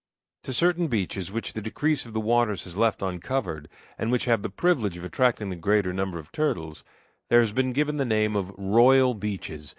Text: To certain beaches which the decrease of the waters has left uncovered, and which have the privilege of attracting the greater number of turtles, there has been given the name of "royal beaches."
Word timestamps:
To 0.45 0.51
certain 0.53 0.87
beaches 0.87 1.31
which 1.31 1.53
the 1.53 1.61
decrease 1.61 2.07
of 2.07 2.13
the 2.13 2.19
waters 2.19 2.63
has 2.63 2.75
left 2.75 3.03
uncovered, 3.03 3.69
and 3.99 4.11
which 4.11 4.25
have 4.25 4.41
the 4.41 4.49
privilege 4.49 4.97
of 4.97 5.05
attracting 5.05 5.49
the 5.49 5.55
greater 5.55 5.93
number 5.93 6.17
of 6.17 6.31
turtles, 6.31 6.83
there 7.29 7.41
has 7.41 7.51
been 7.53 7.71
given 7.71 7.97
the 7.97 8.03
name 8.03 8.35
of 8.35 8.51
"royal 8.57 9.13
beaches." 9.13 9.69